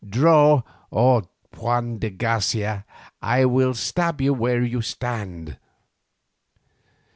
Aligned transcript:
Draw, 0.03 0.63
or, 0.89 1.29
Juan 1.55 1.99
de 1.99 2.09
Garcia, 2.09 2.85
I 3.21 3.45
will 3.45 3.75
stab 3.75 4.19
you 4.19 4.33
where 4.33 4.63
you 4.63 4.81
stand." 4.81 5.59